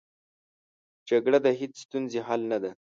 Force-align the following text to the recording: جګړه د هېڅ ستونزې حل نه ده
جګړه 1.09 1.39
د 1.45 1.47
هېڅ 1.59 1.73
ستونزې 1.83 2.19
حل 2.27 2.41
نه 2.51 2.57
ده 2.63 2.71